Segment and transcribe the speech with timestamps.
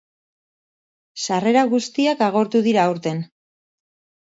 [1.25, 3.25] Sarrera guztiak agortu dira aurten.